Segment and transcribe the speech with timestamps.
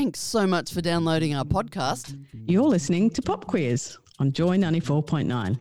[0.00, 2.18] Thanks so much for downloading our podcast.
[2.46, 5.60] You're listening to Pop Quiz on Joy 94.9.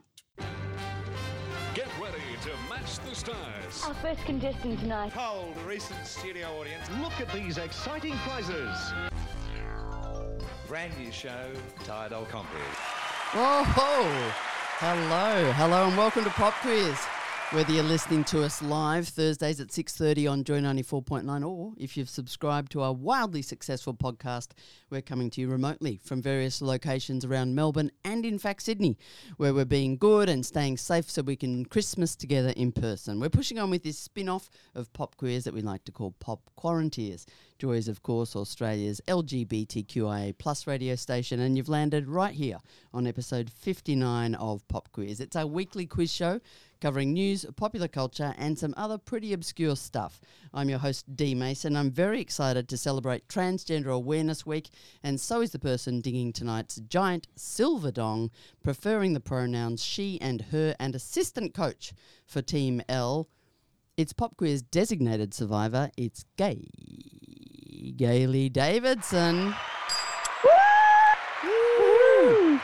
[1.75, 3.83] Get ready to match the stars.
[3.85, 5.11] Our first contestant tonight.
[5.11, 6.89] Poll the recent studio audience.
[7.01, 8.77] Look at these exciting prizes.
[10.69, 11.51] Brand new show,
[11.83, 12.45] Tired Old Compy.
[13.33, 13.65] Whoa!
[13.75, 14.35] Oh,
[14.77, 16.97] hello, hello, and welcome to Pop Quiz.
[17.51, 22.07] Whether you're listening to us live Thursdays at 6:30 on Joy 94.9 or if you've
[22.07, 24.49] subscribed to our wildly successful podcast,
[24.91, 28.99] we're coming to you remotely from various locations around Melbourne and in fact Sydney,
[29.37, 33.19] where we're being good and staying safe so we can Christmas together in person.
[33.19, 36.51] We're pushing on with this spin-off of Pop Quiz that we like to call Pop
[36.55, 37.25] Quaranteers.
[37.57, 42.59] Joy is, of course, Australia's LGBTQIA plus radio station, and you've landed right here
[42.93, 45.19] on episode 59 of Pop Quiz.
[45.19, 46.39] It's our weekly quiz show
[46.81, 50.21] covering news, popular culture, and some other pretty obscure stuff.
[50.53, 51.75] I'm your host, Dee Mason.
[51.75, 54.69] I'm very excited to celebrate Transgender Awareness Week,
[55.03, 58.31] and so is the person dinging tonight's giant silver dong,
[58.63, 61.93] preferring the pronouns she and her, and assistant coach
[62.25, 63.27] for Team L.
[63.97, 65.91] It's Pop Quiz designated survivor.
[65.97, 66.69] It's Gay.
[67.97, 69.53] Gailey Davidson.
[71.43, 72.59] Woo!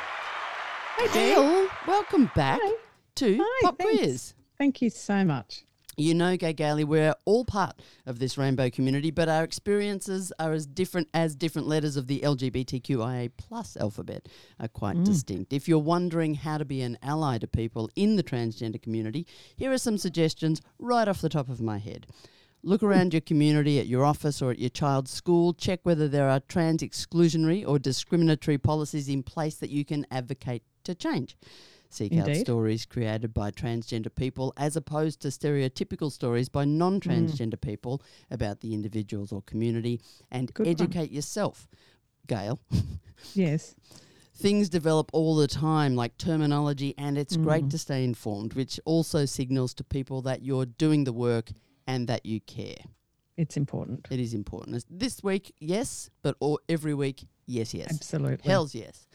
[0.97, 1.67] Hey, Gail.
[1.87, 2.84] Welcome back Hi.
[3.15, 3.97] To Hi, Pop thanks.
[3.97, 4.33] Quiz.
[4.57, 5.65] Thank you so much.
[5.97, 10.51] You know, Gay Gailey, we're all part of this rainbow community, but our experiences are
[10.51, 14.27] as different as different letters of the LGBTQIA plus alphabet
[14.59, 15.05] are quite mm.
[15.05, 15.53] distinct.
[15.53, 19.71] If you're wondering how to be an ally to people in the transgender community, here
[19.71, 22.07] are some suggestions right off the top of my head.
[22.61, 22.87] Look hmm.
[22.87, 25.53] around your community, at your office, or at your child's school.
[25.53, 30.63] Check whether there are trans exclusionary or discriminatory policies in place that you can advocate
[30.83, 31.37] to change.
[31.95, 37.59] Seek out stories created by transgender people as opposed to stereotypical stories by non transgender
[37.59, 40.71] people about the individuals or community and Good one.
[40.71, 41.69] educate yourself.
[42.27, 42.59] Gail,
[43.33, 43.75] Yes.
[44.33, 47.43] things develop all the time, like terminology, and it's Mm.
[47.43, 51.51] great to stay informed, which also signals to people that you're doing the work
[51.87, 52.75] and that you care.
[53.37, 54.07] It's important.
[54.09, 54.83] It is important.
[54.89, 57.89] This week, yes, but all, every week, yes, yes.
[57.93, 58.49] Absolutely.
[58.49, 59.07] Hells yes.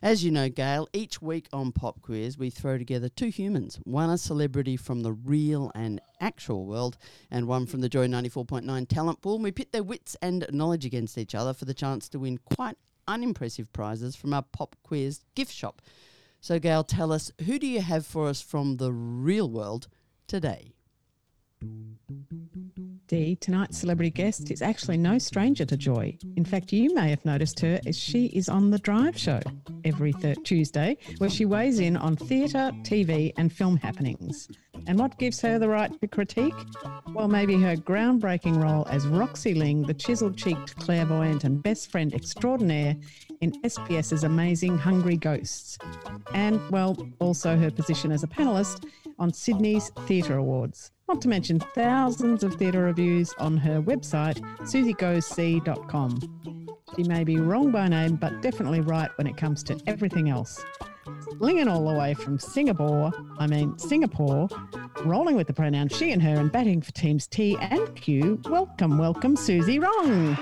[0.00, 4.10] As you know, Gail, each week on Pop Quiz, we throw together two humans one
[4.10, 6.96] a celebrity from the real and actual world,
[7.30, 9.34] and one from the Joy 94.9 talent pool.
[9.34, 12.38] And we pit their wits and knowledge against each other for the chance to win
[12.38, 12.76] quite
[13.08, 15.82] unimpressive prizes from our Pop Quiz gift shop.
[16.40, 19.88] So, Gail, tell us who do you have for us from the real world
[20.28, 20.74] today?
[23.08, 26.18] Dee, tonight's celebrity guest is actually no stranger to Joy.
[26.36, 29.40] In fact, you may have noticed her as she is on The Drive Show
[29.82, 30.12] every
[30.44, 34.48] Tuesday, where she weighs in on theatre, TV, and film happenings.
[34.86, 36.52] And what gives her the right to critique?
[37.14, 42.12] Well, maybe her groundbreaking role as Roxy Ling, the chisel cheeked clairvoyant and best friend
[42.12, 42.94] extraordinaire
[43.40, 45.78] in SBS's amazing Hungry Ghosts.
[46.34, 48.84] And, well, also her position as a panellist
[49.18, 50.90] on Sydney's Theatre Awards.
[51.08, 56.20] Not to mention thousands of theatre reviews on her website, suzygoessee.com.
[56.96, 60.62] She may be wrong by name, but definitely right when it comes to everything else.
[61.38, 64.48] Slinging all the way from Singapore, I mean Singapore,
[65.06, 68.38] rolling with the pronouns she and her and batting for teams T and Q.
[68.44, 70.36] Welcome, welcome, Susie Wrong.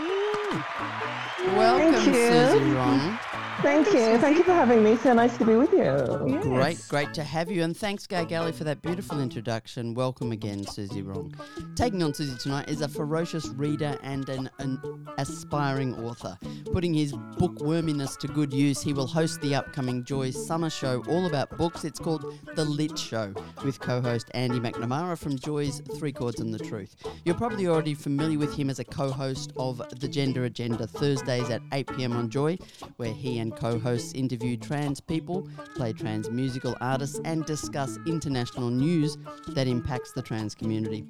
[1.54, 2.12] Welcome, Thank you.
[2.14, 3.18] Susie Wrong.
[3.62, 4.18] Thank you.
[4.18, 4.96] Thank you for having me.
[4.96, 6.38] So nice to be with you.
[6.42, 6.88] Great, Yes.
[6.88, 7.62] great to have you.
[7.62, 9.94] And thanks, Gay Galley, for that beautiful introduction.
[9.94, 11.34] Welcome again, Susie Wrong.
[11.74, 14.78] Taking on Susie tonight is a ferocious reader and an, an
[15.18, 16.38] aspiring author.
[16.72, 21.26] Putting his bookworminess to good use, he will host the upcoming Joy Summer Show all
[21.26, 21.84] about books.
[21.84, 23.32] It's called The Lit Show
[23.64, 26.94] with co host Andy McNamara from Joy's Three Chords and the Truth.
[27.24, 31.48] You're probably already familiar with him as a co host of The Gender Agenda Thursdays
[31.50, 32.58] at 8 pm on Joy,
[32.98, 38.70] where he and co hosts interview trans people, play trans musical artists, and discuss international
[38.70, 39.18] news
[39.48, 41.04] that impacts the trans community.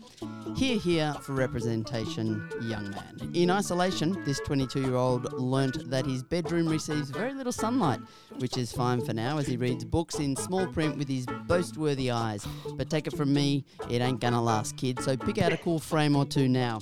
[0.57, 3.31] Here, here for representation, young man.
[3.35, 8.01] In isolation, this 22 year old learnt that his bedroom receives very little sunlight,
[8.39, 11.77] which is fine for now as he reads books in small print with his boast
[11.77, 12.47] worthy eyes.
[12.75, 15.79] But take it from me, it ain't gonna last, kid, so pick out a cool
[15.79, 16.79] frame or two now.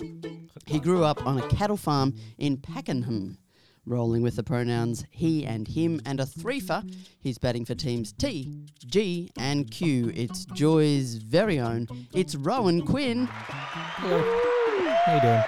[0.67, 3.39] He grew up on a cattle farm in Pakenham.
[3.87, 6.83] Rolling with the pronouns he and him and a threefer,
[7.21, 10.11] he's batting for teams T, G, and Q.
[10.15, 11.87] It's Joy's very own.
[12.15, 13.27] It's Rowan Quinn.
[13.27, 15.43] How you doing?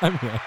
[0.02, 0.40] I'm here.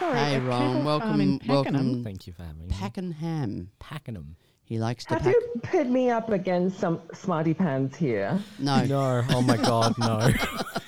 [0.00, 1.54] Sorry, Hey, a Ron, cattle welcome- farm in Pakenham.
[1.54, 2.04] welcome.
[2.04, 2.74] Thank you for having me.
[2.74, 3.70] Pakenham.
[3.78, 4.36] Pakenham.
[4.64, 5.34] He likes to Have pack.
[5.34, 8.38] you pit me up against some smarty pants here?
[8.58, 8.84] No.
[8.84, 10.30] No, oh my god, no.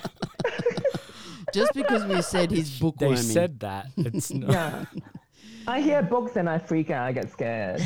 [1.53, 3.17] just because we said he's They bookworming.
[3.17, 3.87] said that.
[3.97, 4.51] It's not.
[4.51, 4.85] Yeah.
[5.67, 7.07] I hear books and I freak out.
[7.07, 7.83] I get scared.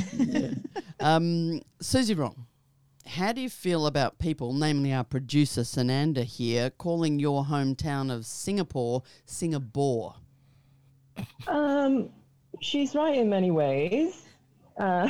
[1.01, 2.47] Um, Susie Wrong,
[3.07, 8.25] how do you feel about people, namely our producer Sananda here, calling your hometown of
[8.27, 10.15] Singapore Singapore?
[11.47, 12.09] Um,
[12.61, 14.23] she's right in many ways.
[14.79, 15.09] Uh,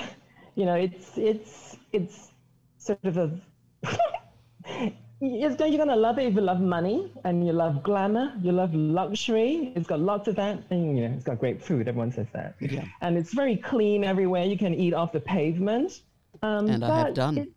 [0.57, 2.33] you know, it's it's it's
[2.79, 4.93] sort of a.
[5.21, 8.75] It's, you're gonna love it if you love money and you love glamour, you love
[8.75, 9.73] luxury.
[9.77, 11.89] It's got lots of that, and you know, it's got great food.
[11.89, 12.85] Everyone says that, Yeah.
[13.01, 14.45] and it's very clean everywhere.
[14.45, 16.03] You can eat off the pavement.
[16.43, 17.39] Um, And I have but done.
[17.39, 17.49] it-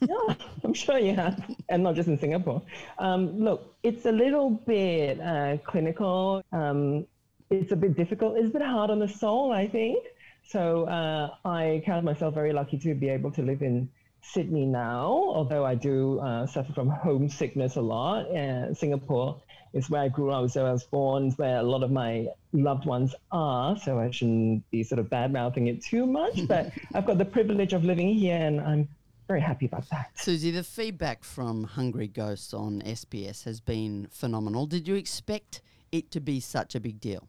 [0.00, 0.34] yeah,
[0.64, 2.60] I'm sure you have, and not just in Singapore.
[2.98, 6.42] Um, look, it's a little bit uh, clinical.
[6.52, 7.06] Um,
[7.50, 8.36] it's a bit difficult.
[8.36, 10.04] It's a bit hard on the soul, I think.
[10.46, 13.88] So uh, I count myself very lucky to be able to live in
[14.24, 18.26] Sydney now, although I do uh, suffer from homesickness a lot.
[18.26, 19.40] Uh, Singapore
[19.74, 22.86] is where I grew up, so I was born where a lot of my loved
[22.86, 26.46] ones are, so I shouldn't be sort of bad mouthing it too much.
[26.48, 28.88] But I've got the privilege of living here, and I'm
[29.28, 30.10] very happy about that.
[30.14, 34.66] Susie, the feedback from Hungry Ghosts on SBS has been phenomenal.
[34.66, 35.60] Did you expect
[35.92, 37.28] it to be such a big deal?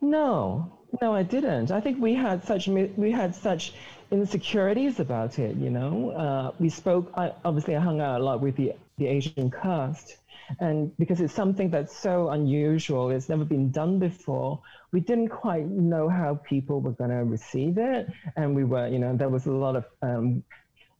[0.00, 1.70] No, no, I didn't.
[1.70, 3.74] I think we had such we had such
[4.10, 5.56] insecurities about it.
[5.56, 7.10] You know, uh, we spoke.
[7.16, 10.16] I, obviously, I hung out a lot with the the Asian cast,
[10.60, 14.60] and because it's something that's so unusual, it's never been done before.
[14.92, 18.98] We didn't quite know how people were going to receive it, and we were, you
[18.98, 20.42] know, there was a lot of um,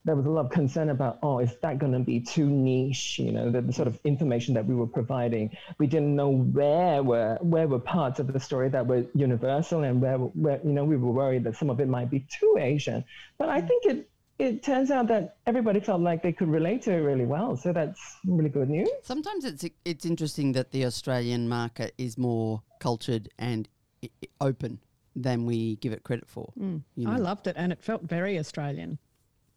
[0.07, 3.19] there was a lot of concern about, oh, is that going to be too niche?
[3.19, 5.51] You know, the, the sort of information that we were providing.
[5.79, 10.01] We didn't know where were where were parts of the story that were universal, and
[10.01, 13.05] where, where you know we were worried that some of it might be too Asian.
[13.37, 14.09] But I think it
[14.39, 17.57] it turns out that everybody felt like they could relate to it really well.
[17.57, 18.89] So that's really good news.
[19.03, 23.69] Sometimes it's it's interesting that the Australian market is more cultured and
[24.05, 24.79] i- i- open
[25.17, 26.53] than we give it credit for.
[26.61, 26.83] Mm.
[26.95, 28.99] you I loved it, and it felt very Australian.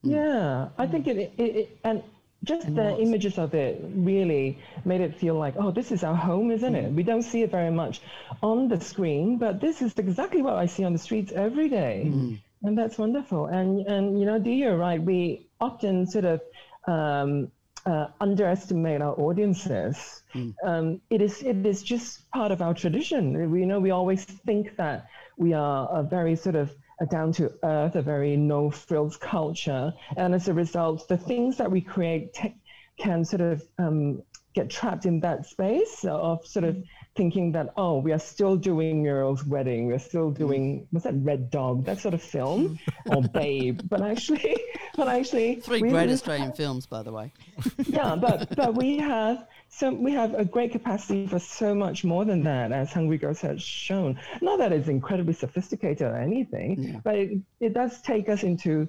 [0.04, 2.04] Yeah, I think it, it, it and
[2.44, 6.52] just the images of it really made it feel like, oh, this is our home,
[6.52, 6.94] isn't it?
[6.94, 8.02] We don't see it very much
[8.42, 12.16] on the screen, but this is exactly what I see on the streets every day.
[12.64, 13.48] and that's wonderful.
[13.48, 15.02] And and you know, Dee, you're right.
[15.02, 16.42] We often sort of
[16.88, 17.52] um,
[17.86, 20.24] uh, underestimate our audiences.
[20.64, 23.52] Um, it is it is just part of our tradition.
[23.52, 25.08] We you know we always think that
[25.38, 29.94] we are a very sort of a down to earth, a very no frills culture,
[30.18, 32.56] and as a result, the things that we create te-
[32.98, 34.22] can sort of um,
[34.54, 36.78] get trapped in that space of sort of
[37.20, 40.38] thinking that oh we are still doing Muriel's wedding, we're still mm.
[40.38, 44.56] doing what's that Red Dog that sort of film or Babe, but actually,
[44.96, 47.34] but actually Three great we- Australian films, by the way.
[47.88, 52.24] yeah, but but we have so we have a great capacity for so much more
[52.24, 54.18] than that, as Hungry Ghosts has shown.
[54.42, 57.04] Not that it's incredibly sophisticated or anything, mm.
[57.04, 57.30] but it,
[57.60, 58.88] it does take us into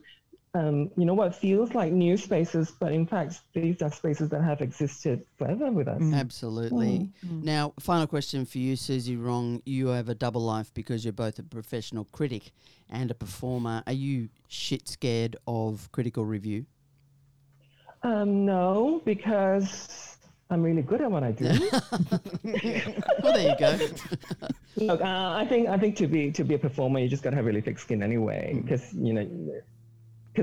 [0.54, 4.42] um, you know what feels like new spaces, but in fact these are spaces that
[4.42, 6.02] have existed forever with us.
[6.12, 7.08] Absolutely.
[7.22, 9.62] Now, final question for you, Susie Wrong.
[9.64, 12.50] You have a double life because you're both a professional critic
[12.88, 13.84] and a performer.
[13.86, 16.66] Are you shit scared of critical review?
[18.02, 20.16] Um, no, because
[20.50, 21.48] I'm really good at what I do.
[23.22, 23.78] Well, there you go.
[24.76, 27.30] Look, uh, I think I think to be to be a performer, you just got
[27.30, 29.62] to have really thick skin anyway, because you know,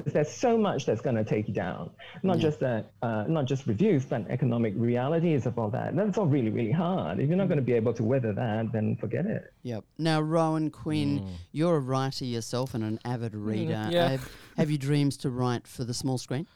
[0.03, 1.89] because there's so much that's going to take you down.
[2.23, 5.95] Not just that, uh, not just reviews, but economic realities of all that.
[5.95, 7.19] That's all really really hard.
[7.19, 7.49] If you're not mm.
[7.49, 9.53] going to be able to weather that, then forget it.
[9.63, 9.83] Yep.
[9.97, 11.27] Now, Rowan Quinn, mm.
[11.51, 13.87] you're a writer yourself and an avid mm, reader.
[13.89, 14.09] yeah.
[14.09, 16.47] Have, have you dreams to write for the small screen?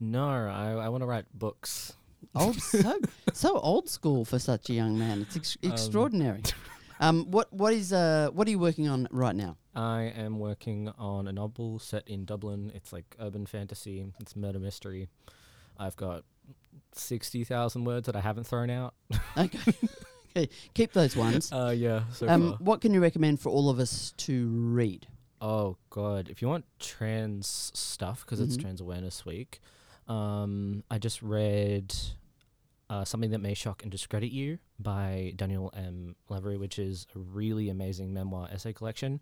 [0.00, 1.94] No, I, I want to write books.
[2.34, 2.98] Oh, so
[3.32, 5.22] so old school for such a young man.
[5.22, 6.42] It's ex- um, extraordinary.
[7.00, 9.56] Um, what what is uh what are you working on right now?
[9.74, 12.72] I am working on a novel set in Dublin.
[12.74, 14.06] It's like urban fantasy.
[14.20, 15.08] It's murder mystery.
[15.78, 16.24] I've got
[16.92, 18.94] sixty thousand words that I haven't thrown out.
[19.36, 19.58] Okay,
[20.44, 21.52] okay, keep those ones.
[21.52, 22.04] Uh, yeah.
[22.12, 22.58] So Um, far.
[22.58, 25.06] what can you recommend for all of us to read?
[25.40, 29.60] Oh god, if you want trans stuff because it's Trans Awareness Week,
[30.08, 31.94] um, I just read
[32.88, 36.16] uh, something that may shock and discredit you by Daniel M.
[36.28, 39.20] Lavery, which is a really amazing memoir essay collection,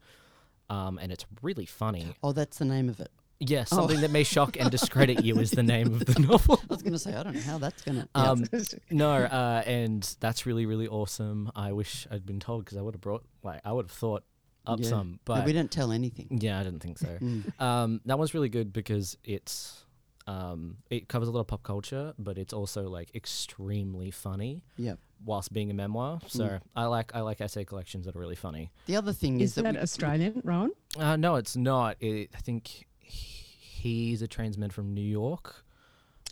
[0.70, 2.14] um, and it's really funny.
[2.22, 3.10] Oh, that's the name of it.
[3.40, 6.60] Yeah, something that may shock and discredit you is the name of the novel.
[6.62, 8.08] I was going to say I don't know how that's going to.
[8.14, 8.44] Um,
[8.90, 11.50] no, uh, and that's really really awesome.
[11.54, 14.24] I wish I'd been told because I would have brought like I would have thought
[14.66, 14.88] up yeah.
[14.88, 16.38] some, No, but we didn't tell anything.
[16.40, 17.18] yeah, I didn't think so.
[17.20, 17.60] Mm.
[17.60, 19.83] Um, that one's really good because it's
[20.26, 24.62] um, it covers a lot of pop culture, but it's also like extremely funny.
[24.76, 24.98] Yep.
[25.24, 26.20] whilst being a memoir.
[26.26, 28.70] So I like I like essay collections that are really funny.
[28.86, 30.72] The other thing is, Is that we- Australian, Rowan?
[30.98, 31.96] Uh, no, it's not.
[32.00, 35.64] It, I think he's a trans man from New York.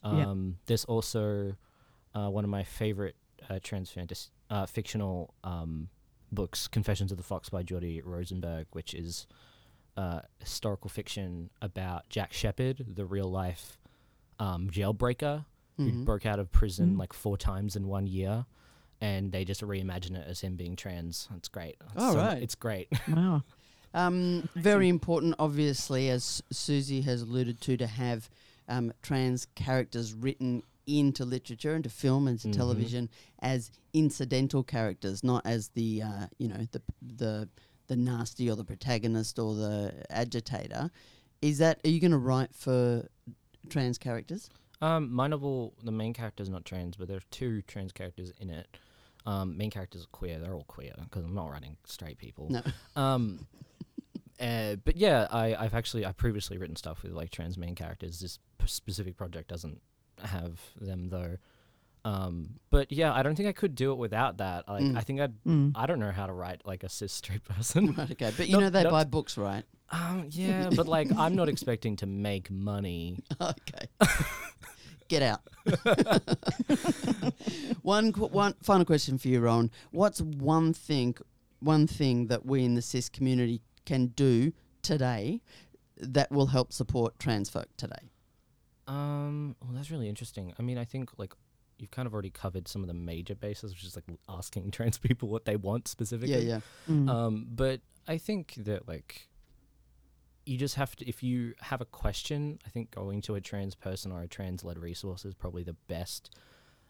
[0.04, 0.26] Yeah.
[0.28, 1.54] Um, There's also
[2.14, 3.16] uh, one of my favorite
[3.48, 5.88] uh, trans fantasy, uh, fictional um,
[6.32, 9.26] books, Confessions of the Fox by Jordi Rosenberg, which is
[9.96, 13.78] uh, historical fiction about Jack Sheppard, the real life
[14.42, 15.44] um, jailbreaker
[15.76, 16.04] who Mhm.
[16.04, 16.98] broke out of prison Mm.
[16.98, 18.44] like four times in one year.
[19.00, 21.28] And they just reimagine it as him being trans.
[21.36, 21.76] It's great.
[21.80, 22.42] It's Oh, so- right.
[22.42, 22.88] It's great.
[23.08, 23.42] Wow.
[23.94, 28.30] Um, very important, obviously, as Susie has alluded to, to have
[28.68, 32.52] um, trans characters written into literature, into film, and to Mhm.
[32.52, 33.08] television
[33.40, 37.48] as incidental characters, not as the uh, you know the the
[37.88, 40.90] the nasty or the protagonist or the agitator.
[41.42, 43.08] Is that are you going to write for
[43.68, 44.50] trans characters?
[44.80, 48.32] Um, my novel, the main character is not trans, but there are two trans characters
[48.40, 48.66] in it.
[49.24, 50.38] Um, main characters are queer.
[50.40, 52.48] They're all queer because I'm not writing straight people.
[52.50, 52.62] No.
[52.96, 53.46] Um,
[54.40, 58.18] uh, but yeah, I, I've actually I've previously written stuff with like trans main characters.
[58.18, 59.80] This p- specific project doesn't
[60.24, 61.36] have them though.
[62.04, 64.68] Um, but yeah, I don't think I could do it without that.
[64.68, 64.96] Like, Mm.
[64.96, 65.34] I think I'd.
[65.44, 65.72] Mm.
[65.76, 67.94] I don't know how to write like a cis straight person.
[67.94, 69.64] Right, okay, but you Not- know they not- buy books, right?
[69.90, 73.22] um, yeah, but like I'm not expecting to make money.
[73.40, 73.86] okay.
[75.08, 75.42] Get out.
[77.82, 79.70] one, qu- one final question for you, Ron.
[79.90, 81.14] What's one thing,
[81.60, 85.40] one thing that we in the cis community can do today
[85.98, 88.10] that will help support trans folk today?
[88.86, 90.52] Um, well, that's really interesting.
[90.58, 91.34] I mean, I think like
[91.82, 94.96] you've kind of already covered some of the major bases, which is like asking trans
[94.96, 96.32] people what they want specifically.
[96.46, 96.94] Yeah, yeah.
[96.94, 97.10] Mm.
[97.10, 99.28] Um, but I think that like
[100.44, 103.74] you just have to if you have a question, I think going to a trans
[103.74, 106.34] person or a trans led resource is probably the best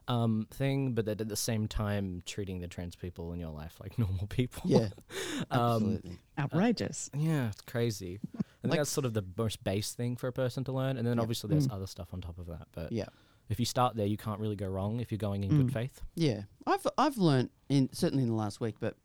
[0.09, 3.77] um thing, but that at the same time treating the trans people in your life
[3.81, 4.63] like normal people.
[4.65, 4.89] Yeah,
[5.51, 5.61] um
[6.01, 6.19] absolutely.
[6.39, 7.11] Outrageous.
[7.17, 8.19] yeah, it's crazy.
[8.37, 10.97] I think Like- that's sort of the most base thing for a person to learn,
[10.97, 11.23] and then Yeah.
[11.23, 11.75] obviously there's Mm.
[11.75, 12.69] other stuff on top of that.
[12.73, 13.07] But yeah.
[13.49, 15.57] If you start there, you can't really go wrong if you're going in Mm.
[15.59, 16.03] good faith.
[16.15, 18.97] Yeah, I've I've learnt in certainly in the last week, but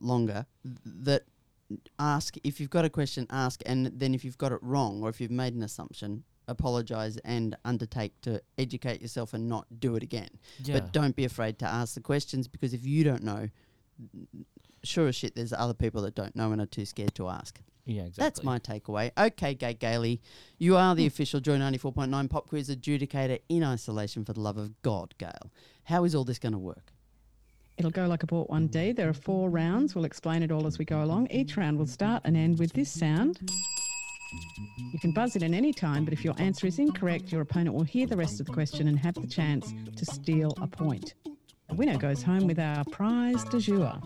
[0.00, 0.46] longer,
[0.84, 1.24] that
[1.98, 5.08] ask if you've got a question, ask, and then if you've got it wrong or
[5.08, 10.02] if you've made an assumption, apologize and undertake to educate yourself and not do it
[10.02, 10.28] again.
[10.62, 13.48] Yeah, But don't be afraid to ask the questions because if you don't know,
[14.82, 17.60] sure as shit, there's other people that don't know and are too scared to ask.
[17.84, 18.22] Yeah, exactly.
[18.24, 19.10] That's my takeaway.
[19.18, 20.20] Okay, Gay Gailey,
[20.58, 21.08] you are the hmm.
[21.08, 25.50] official Joy 94.9 Pop Quiz adjudicator in isolation for the love of God, Gail.
[25.84, 26.92] How is all this going to work?
[27.78, 28.90] It'll go like a bought one D.
[28.90, 28.94] Hmm.
[28.94, 29.94] There are four rounds.
[29.94, 31.28] We'll explain it all as we go along.
[31.30, 33.40] Each round will start and end with this sound.
[34.92, 37.74] You can buzz it in any time, but if your answer is incorrect, your opponent
[37.74, 41.14] will hear the rest of the question and have the chance to steal a point.
[41.68, 44.00] The winner goes home with our prize du jour.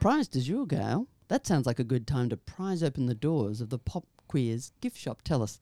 [0.00, 1.08] Prize du jour, Gail.
[1.28, 4.72] That sounds like a good time to prize open the doors of the Pop Queers
[4.82, 5.22] gift shop.
[5.22, 5.58] Tell us,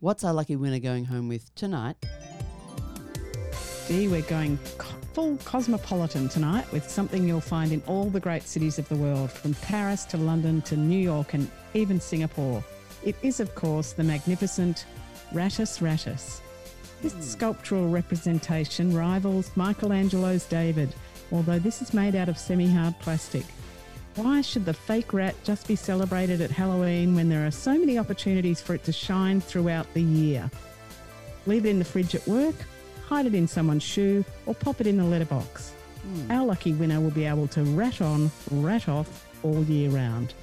[0.00, 1.96] what's our lucky winner going home with tonight?
[3.88, 4.58] D, we're going
[5.14, 9.32] full cosmopolitan tonight with something you'll find in all the great cities of the world,
[9.32, 12.62] from Paris to London to New York and even Singapore.
[13.02, 14.84] It is, of course, the magnificent
[15.32, 16.42] Rattus Rattus.
[17.00, 17.22] This hmm.
[17.22, 20.94] sculptural representation rivals Michelangelo's David,
[21.32, 23.46] although this is made out of semi hard plastic.
[24.18, 27.98] Why should the fake rat just be celebrated at Halloween when there are so many
[27.98, 30.50] opportunities for it to shine throughout the year?
[31.46, 32.56] Leave it in the fridge at work,
[33.06, 35.70] hide it in someone's shoe, or pop it in the letterbox.
[36.02, 36.32] Hmm.
[36.32, 40.34] Our lucky winner will be able to rat on, rat off all year round.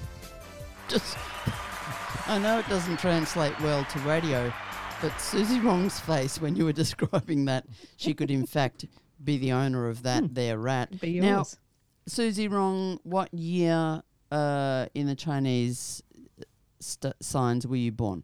[0.88, 1.17] Just,
[2.27, 4.53] I know it doesn't translate well to radio,
[5.01, 7.65] but Susie Wrong's face when you were describing that,
[7.98, 8.86] she could in fact
[9.22, 10.34] be the owner of that hmm.
[10.34, 10.98] there rat.
[11.01, 11.58] Be Now, yours.
[12.07, 16.03] Susie Wrong, what year uh, in the Chinese
[16.79, 18.24] st- signs were you born?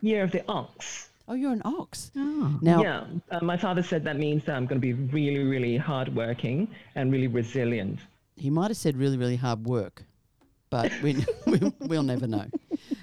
[0.00, 1.10] Year of the ox.
[1.28, 2.10] Oh, you're an ox.
[2.16, 2.58] Oh.
[2.62, 5.76] Now, yeah, uh, my father said that means that I'm going to be really, really
[5.76, 8.00] hardworking and really resilient.
[8.36, 10.02] he might have said really, really hard work,
[10.70, 12.46] but we, we, we'll never know.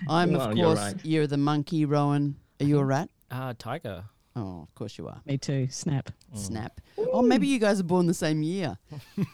[0.09, 1.05] I'm, of Well, you're course, right.
[1.05, 2.35] you're the monkey, Rowan.
[2.59, 3.09] Are you a rat?
[3.31, 4.03] uh, tiger.
[4.39, 5.19] Oh, of course you are.
[5.25, 5.67] Me too.
[5.69, 6.11] Snap.
[6.33, 6.37] Mm.
[6.37, 6.81] Snap.
[6.97, 8.77] Oh, maybe you guys are born the same year.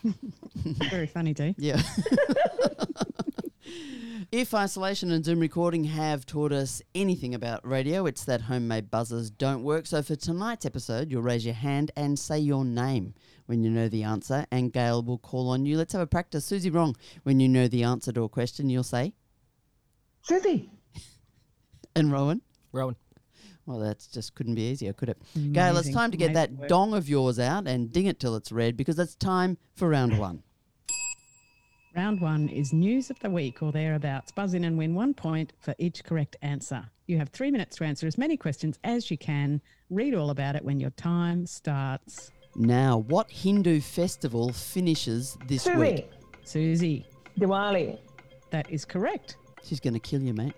[0.56, 1.54] Very funny, D.
[1.60, 1.80] Yeah.
[4.32, 9.30] if isolation and Zoom recording have taught us anything about radio, it's that homemade buzzers
[9.30, 9.86] don't work.
[9.86, 13.14] So for tonight's episode, you'll raise your hand and say your name
[13.46, 15.78] when you know the answer, and Gail will call on you.
[15.78, 16.46] Let's have a practice.
[16.46, 19.14] Susie Wrong, when you know the answer to a question, you'll say,
[20.24, 20.72] Susie,
[21.96, 22.96] and Rowan, Rowan.
[23.66, 25.18] Well, that's just couldn't be easier, could it?
[25.52, 26.70] Gail, it's time to get Amazing that work.
[26.70, 30.20] dong of yours out and ding it till it's red because it's time for round
[30.20, 30.44] one.
[31.96, 34.32] Round one is news of the week or thereabouts.
[34.34, 36.86] Buzz in and win one point for each correct answer.
[37.08, 39.62] You have three minutes to answer as many questions as you can.
[39.90, 42.32] Read all about it when your time starts.
[42.56, 46.10] Now, what Hindu festival finishes this week?
[46.44, 47.06] Susie, Susie,
[47.40, 47.98] Diwali,
[48.52, 49.38] that is correct.
[49.64, 50.54] She's going to kill you, mate.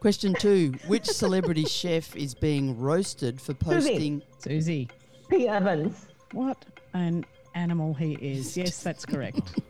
[0.00, 4.22] Question two Which celebrity chef is being roasted for posting?
[4.38, 4.88] Susie,
[5.28, 6.64] Pete Evans, what
[6.94, 8.56] an animal he is.
[8.56, 9.60] Yes, that's correct.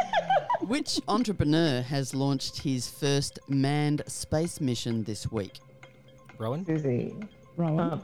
[0.60, 5.58] Which entrepreneur has launched his first manned space mission this week?
[6.38, 7.16] Rowan, Susie,
[7.56, 8.00] Rowan, uh,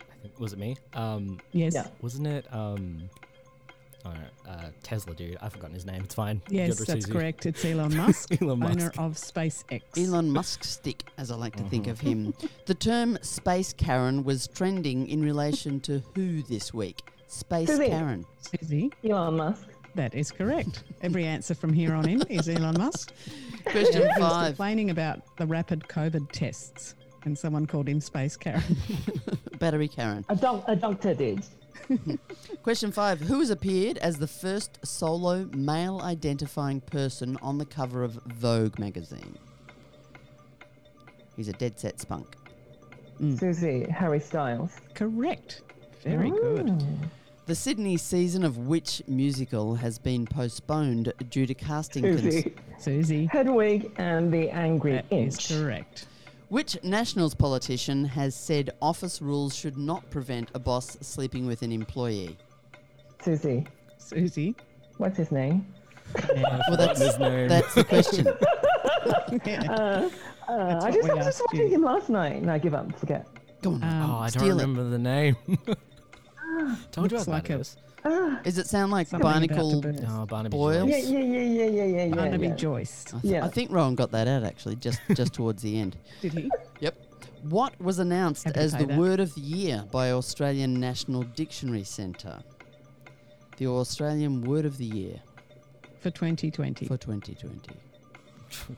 [0.00, 0.76] I think, was it me?
[0.92, 1.74] Um, yes.
[1.74, 1.86] yeah.
[2.00, 2.52] wasn't it?
[2.52, 3.08] Um,
[4.04, 4.10] oh,
[4.48, 5.36] uh, Tesla dude.
[5.40, 6.02] I've forgotten his name.
[6.04, 6.42] It's fine.
[6.48, 7.46] Yes, that's correct.
[7.46, 8.98] It's Elon Musk, Elon owner Musk.
[8.98, 9.82] of SpaceX.
[9.96, 12.34] Elon Musk stick, as I like to think of him.
[12.66, 17.02] The term Space Karen was trending in relation to who this week?
[17.26, 17.88] Space Susie.
[17.88, 18.24] Karen.
[18.40, 20.84] Susie, Elon Musk, that is correct.
[21.02, 23.12] Every answer from here on in is Elon Musk.
[23.66, 24.46] Question He was five.
[24.48, 26.94] complaining about the rapid COVID tests,
[27.24, 28.62] and someone called him Space Karen.
[29.58, 30.24] Battery Karen.
[30.28, 31.44] a, doc- a doctor did.
[32.62, 33.20] Question five.
[33.20, 38.78] Who has appeared as the first solo male identifying person on the cover of Vogue
[38.78, 39.38] magazine?
[41.36, 42.36] He's a dead set spunk.
[43.20, 43.38] Mm.
[43.38, 44.72] Susie, Harry Styles.
[44.94, 45.62] correct.
[46.02, 46.84] Very good.
[47.46, 53.26] The Sydney season of which musical has been postponed due to casting cons- Susie, Susie,
[53.26, 55.48] Hedwig and the Angry that is Inch.
[55.60, 56.06] correct.
[56.52, 61.72] Which Nationals politician has said office rules should not prevent a boss sleeping with an
[61.72, 62.36] employee?
[63.24, 63.66] Susie,
[63.96, 64.54] Susie.
[64.98, 65.64] what's his name?
[66.14, 67.48] Well, that's, his name.
[67.48, 68.26] that's the question.
[69.46, 70.10] Yeah.
[70.48, 71.68] Uh, That's I just I was just watching you.
[71.68, 72.42] him last night.
[72.42, 73.26] No, give up, forget.
[73.62, 73.82] Go on.
[73.84, 74.62] Um, Oh, I don't steal it.
[74.62, 75.36] remember the name.
[76.92, 77.76] Told you Looks about like a- this.
[78.42, 79.80] Does it sound like Something about Barnacle?
[79.80, 80.02] burst.
[80.08, 80.86] Oh, Barnaby Boyle?
[80.86, 81.08] Joyce.
[81.08, 82.14] Yeah, yeah, yeah, yeah, yeah, yeah, yeah.
[82.16, 82.54] Barnaby yeah.
[82.56, 83.04] Joyce.
[83.08, 83.44] I, th- Yeah.
[83.44, 85.96] I think Rowan got that out actually, just just towards the end.
[86.20, 86.50] Did he?
[86.80, 86.96] Yep.
[87.44, 88.98] What was announced Happy to as pay the that.
[88.98, 92.42] word of the year by Australian National Dictionary Centre?
[93.58, 95.20] The Australian word of the year
[96.00, 96.86] For 2020.
[96.86, 97.70] for 2020.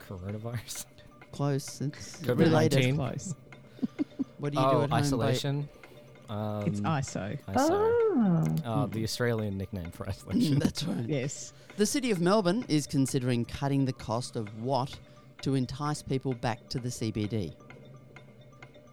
[0.08, 0.86] Coronavirus.
[1.32, 1.80] Close.
[1.80, 2.38] It's COVID-19.
[2.38, 2.94] related.
[2.96, 3.34] Close.
[4.38, 4.92] What do you do Oh, at home?
[4.92, 5.68] isolation.
[6.28, 7.38] Um, It's ISO.
[7.48, 7.68] ISO.
[7.70, 8.54] Oh.
[8.64, 10.14] Uh, the Australian nickname for Babe?
[10.14, 10.58] isolation.
[10.58, 11.04] That's right.
[11.06, 11.52] Yes.
[11.76, 14.96] The City of Melbourne is considering cutting the cost of what
[15.42, 17.52] to entice people back to the CBD.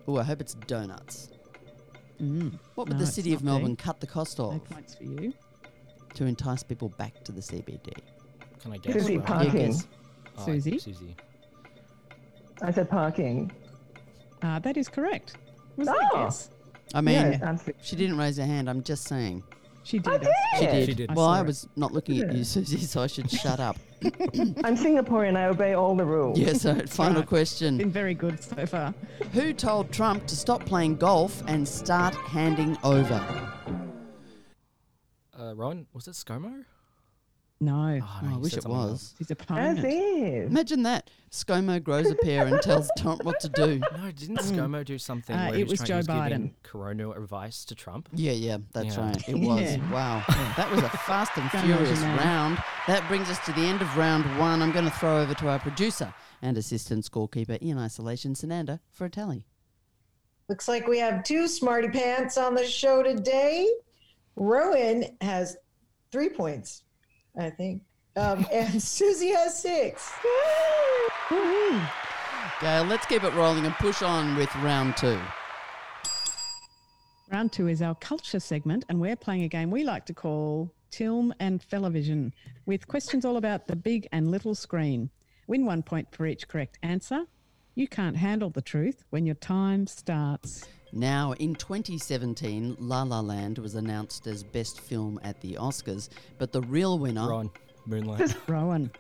[0.08, 1.30] Oh, I hope it's donuts.
[2.22, 2.60] Mm.
[2.76, 3.86] What would No, the City of Melbourne there.
[3.86, 5.34] cut the cost No of points for you.
[6.16, 7.94] to entice people back to the CBD?
[8.60, 8.94] Can I guess?
[8.94, 9.26] Susie, Rowan?
[9.28, 9.52] parking.
[9.72, 9.88] guess.
[10.38, 10.80] Oh, Susie?
[10.80, 11.16] Susie.
[12.62, 13.52] I said parking.
[14.42, 15.38] Uh, that is correct.
[15.78, 16.30] Was that Oh.
[16.94, 17.42] A guess?
[17.42, 18.70] I mean, yeah, she didn't raise her hand.
[18.70, 19.44] I'm just saying.
[19.84, 20.14] She did.
[20.14, 20.86] I I saw She did.
[20.90, 21.10] She did.
[21.10, 21.46] I Well, saw I it.
[21.48, 23.78] was not looking at you, Susie, so I should shut up.
[24.04, 25.36] I'm Singaporean.
[25.36, 26.38] I obey all the rules.
[26.38, 27.28] Yeah, so final right.
[27.28, 27.78] question.
[27.78, 28.94] Been very good so far.
[29.34, 33.20] Who told Trump to stop playing golf and start handing over?
[35.38, 36.64] Uh, Rowan, was it ScoMo?
[37.64, 38.90] No, Oh, no, Oh, I wish it something else.
[38.92, 39.16] was.
[39.20, 39.86] his As opponent.
[39.86, 40.50] is.
[40.50, 41.12] Imagine that.
[41.30, 43.80] ScoMo grows a pair and tells Trump what to do.
[43.96, 46.50] No, didn't ScoMo do something Uh, where it he was trying, Joe he was giving
[46.50, 46.54] Biden.
[46.64, 48.10] Corona advice to Trump?
[48.14, 49.06] Yeah, yeah, that's Yeah.
[49.12, 49.30] right.
[49.30, 49.62] It was.
[49.62, 49.92] Yeah.
[49.92, 50.24] Wow.
[50.58, 52.58] That was a fast and furious round.
[52.88, 54.64] That brings us to the end of round one.
[54.64, 59.06] I'm going to throw over to our producer and assistant scorekeeper in isolation, Sananda, for
[59.06, 59.46] a tally.
[60.50, 63.72] Looks like we have two smarty pants on the show today.
[64.36, 65.58] Rowan has
[66.12, 66.84] three points,
[67.38, 67.84] I think.
[68.16, 70.12] Um, and Susie has six.
[72.60, 75.20] Gail, let's keep it rolling and push on with round two.
[77.32, 80.72] Round two is our culture segment, and we're playing a game we like to call
[80.92, 82.34] Tilm and Television,
[82.66, 85.10] with questions all about the big and little screen.
[85.48, 87.26] Win one point for each correct answer.
[87.74, 90.68] You can't handle the truth when your time starts.
[90.94, 96.52] Now, in 2017, La La Land was announced as Best Film at the Oscars, but
[96.52, 97.30] the real winner.
[97.30, 97.50] Ron,
[97.86, 98.36] Moonlight.
[98.48, 98.92] Rowan,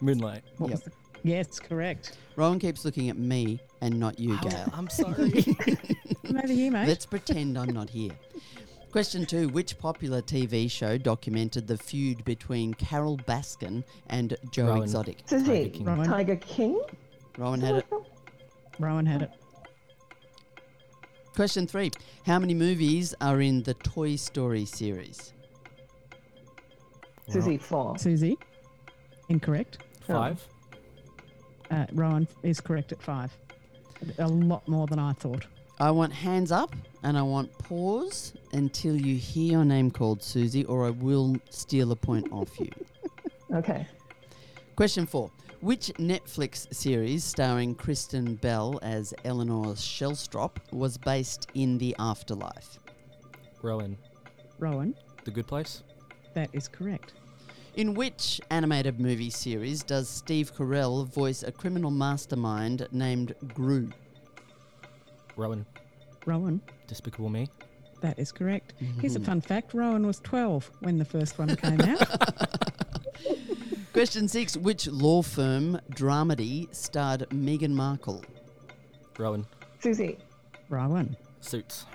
[0.00, 0.42] Moonlight.
[0.58, 0.92] what was the-
[1.22, 2.18] Yes, correct.
[2.36, 4.70] Rowan keeps looking at me and not you, oh, Gail.
[4.74, 5.14] I'm sorry.
[6.28, 6.86] I'm over here, mate.
[6.88, 8.10] Let's pretend I'm not here.
[8.92, 14.82] Question two Which popular TV show documented the feud between Carole Baskin and Joe Rowan.
[14.82, 15.22] Exotic?
[15.26, 15.84] Susie, King.
[15.84, 16.06] Rowan.
[16.06, 16.80] Tiger King.
[17.38, 17.86] Rowan had it.
[18.78, 19.30] Rowan had it.
[21.34, 21.90] Question three
[22.26, 25.32] How many movies are in the Toy Story series?
[27.28, 27.98] Susie, four.
[27.98, 28.38] Susie,
[29.28, 29.78] incorrect.
[30.06, 30.46] Five.
[31.70, 33.36] Uh, Rowan is correct at five.
[34.18, 35.44] A lot more than I thought.
[35.80, 40.64] I want hands up and I want pause until you hear your name called, Susie,
[40.66, 42.70] or I will steal a point off you.
[43.52, 43.86] Okay.
[44.74, 45.30] Question four.
[45.64, 52.78] Which Netflix series starring Kristen Bell as Eleanor Shellstrop was based in the afterlife?
[53.62, 53.96] Rowan,
[54.58, 55.82] Rowan, The Good Place.
[56.34, 57.14] that is correct.
[57.76, 63.90] In which animated movie series does Steve Carell voice a criminal mastermind named Gru?
[65.34, 65.64] Rowan,
[66.26, 67.48] Rowan, Despicable Me.
[68.02, 68.74] that is correct.
[68.82, 69.00] Mm-hmm.
[69.00, 72.70] Here's a fun fact Rowan was 12 when the first one came out.
[73.94, 74.56] Question six.
[74.56, 78.22] Which law firm dramedy starred Meghan Markle?
[79.18, 79.46] Rowan,
[79.80, 80.18] Susie.
[80.68, 81.16] Rowan.
[81.40, 81.86] Suits.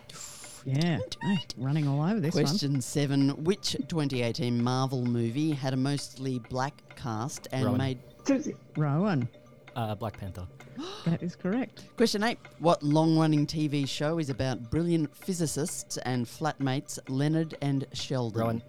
[0.65, 2.45] Yeah, hey, running all over this one.
[2.45, 3.29] Question seven.
[3.43, 7.77] Which 2018 Marvel movie had a mostly black cast and Rowan.
[7.77, 7.99] made.
[8.25, 8.55] Susie.
[8.77, 9.27] Rowan,
[9.75, 10.47] Uh, Black Panther.
[11.05, 11.83] that is correct.
[11.97, 12.39] Question eight.
[12.59, 18.39] What long running TV show is about brilliant physicists and flatmates Leonard and Sheldon?
[18.41, 18.61] Rowan,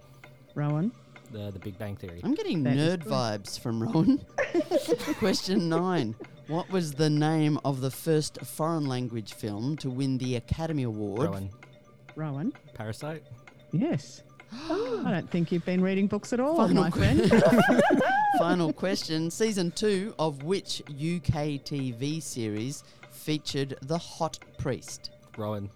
[0.55, 0.91] Rowan,
[1.31, 2.21] the the Big Bang Theory.
[2.23, 4.23] I'm getting That is nerd vibes from Rowan.
[5.19, 6.15] Question nine.
[6.47, 11.21] What was the name of the first foreign language film to win the Academy Award?
[11.29, 11.49] Rowan,
[12.15, 13.23] Rowan, Parasite.
[13.71, 14.23] yes.
[14.69, 17.43] Oh, I don't think you've been reading books at all, Final my que- friend.
[18.37, 19.31] Final question.
[19.31, 25.11] Season two of which UK TV series featured the hot priest?
[25.37, 25.69] Rowan,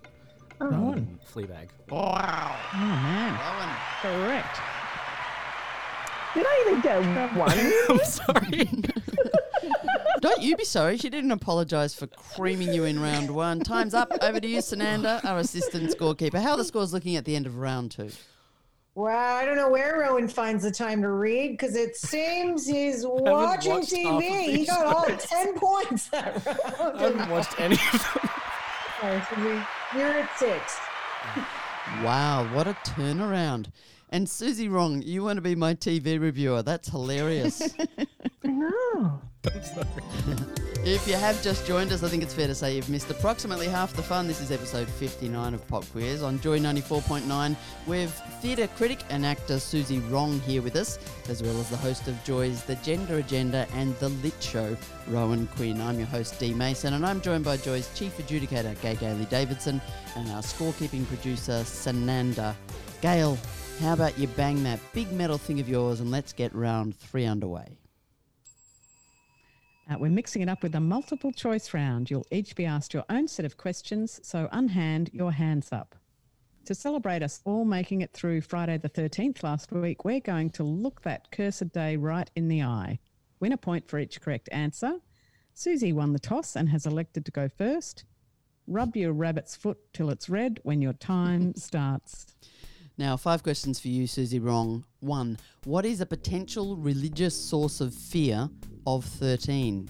[0.59, 1.17] Rowan.
[1.33, 1.69] Fleabag.
[1.89, 2.53] Wow.
[2.73, 3.39] Oh, man.
[3.39, 3.75] Rowan.
[4.01, 4.59] Correct.
[6.35, 7.73] Did I even get um, one?
[7.89, 8.69] I'm sorry.
[10.21, 10.97] Don't you be sorry.
[10.97, 13.61] She didn't apologise for creaming you in round one.
[13.61, 14.11] Time's up.
[14.21, 16.41] Over to you, Sananda, our assistant scorekeeper.
[16.41, 18.09] How are the scores looking at the end of round two?
[18.95, 23.05] Wow, I don't know where Rowan finds the time to read because it seems he's
[23.05, 24.41] watching watched half of TV.
[24.41, 25.25] He these got all shows.
[25.25, 26.97] 10 points that round.
[26.97, 28.29] I haven't watched any of them.
[29.01, 29.65] Sorry, Susie.
[29.97, 30.79] You're at six.
[32.03, 33.67] Wow, what a turnaround.
[34.15, 36.63] And Susie Wrong, you want to be my TV reviewer.
[36.63, 37.75] That's hilarious.
[38.45, 39.21] no.
[40.85, 43.67] if you have just joined us, I think it's fair to say you've missed approximately
[43.67, 44.25] half the fun.
[44.25, 47.57] This is episode 59 of Pop Quiz on Joy 94.9.
[47.87, 50.97] We've theatre critic and actor Susie Wrong here with us,
[51.27, 54.77] as well as the host of Joy's The Gender Agenda and The Lit Show,
[55.09, 55.81] Rowan Quinn.
[55.81, 59.81] I'm your host, Dee Mason, and I'm joined by Joy's chief adjudicator, Gay Gailey Davidson,
[60.15, 62.55] and our scorekeeping producer, Sananda.
[63.01, 63.37] Gail,
[63.79, 67.25] how about you bang that big metal thing of yours and let's get round three
[67.25, 67.77] underway?
[69.89, 72.09] Uh, we're mixing it up with a multiple choice round.
[72.09, 75.95] You'll each be asked your own set of questions, so unhand your hands up.
[76.65, 80.63] To celebrate us all making it through Friday the 13th last week, we're going to
[80.63, 82.97] look that cursed day right in the eye.
[83.39, 84.93] Win a point for each correct answer.
[85.53, 88.05] Susie won the toss and has elected to go first.
[88.67, 92.25] Rub your rabbit's foot till it's red when your time starts.
[92.97, 94.85] Now, five questions for you, Susie Wrong.
[95.01, 98.49] One, what is a potential religious source of fear
[98.87, 99.89] of 13?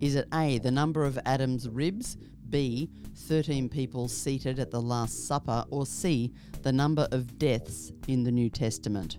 [0.00, 2.16] Is it A, the number of Adam's ribs,
[2.48, 8.22] B, 13 people seated at the Last Supper, or C, the number of deaths in
[8.22, 9.18] the New Testament?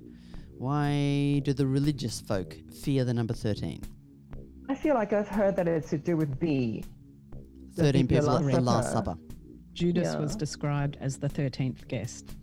[0.58, 3.82] Why do the religious folk fear the number 13?
[4.70, 6.86] I feel like I've heard that it's to do with B.
[7.76, 9.12] 13 people people at the Last Supper.
[9.12, 9.20] Supper.
[9.74, 10.20] Judas Yeah.
[10.20, 12.36] was described as the 13th guest.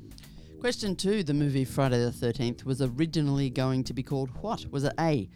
[0.61, 4.65] Question two The movie Friday the 13th was originally going to be called what?
[4.71, 5.29] Was it A.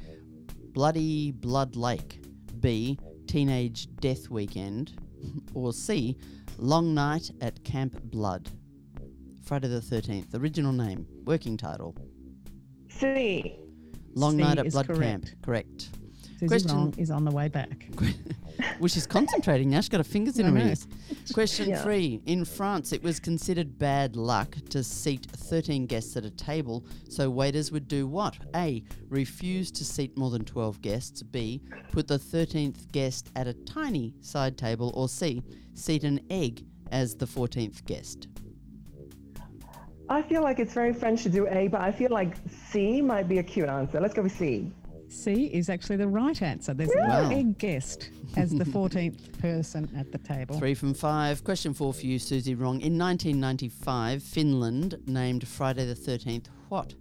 [0.73, 2.21] Bloody Blood Lake,
[2.61, 2.99] B.
[3.27, 4.93] Teenage Death Weekend,
[5.55, 6.17] or C.
[6.59, 8.51] Long Night at Camp Blood?
[9.45, 11.95] Friday the 13th, original name, working title.
[12.89, 13.57] C.
[14.15, 15.03] Long C Night at Blood correct.
[15.03, 15.91] Camp, correct.
[16.39, 17.89] Susie Question- Wrong is on the way back.
[18.81, 19.81] Well, she's concentrating now.
[19.81, 20.89] She's got her fingers in her ears.
[21.35, 21.83] Question Yeah.
[21.83, 22.23] three.
[22.25, 27.29] In France, it was considered bad luck to seat 13 guests at a table, so
[27.29, 28.39] waiters would do what?
[28.57, 28.83] A.
[29.11, 31.23] Refuse to seat more than 12 guests.
[31.23, 31.61] B.
[31.93, 34.93] Put the 13th guest at a tiny side table.
[34.95, 35.43] Or C.
[35.75, 38.29] Seat an egg as the 14th guest.
[40.09, 43.29] I feel like it's very French to do A, but I feel like C might
[43.29, 44.01] be a cute answer.
[44.01, 44.73] Let's go with C.
[45.11, 46.73] C is actually the right answer.
[46.73, 50.57] There's no egg guest as the 14th person at the table.
[50.57, 51.43] Three from five.
[51.43, 52.81] Question four for you, Susie Wrong.
[52.81, 56.95] In 1995, Finland named Friday the 13th what?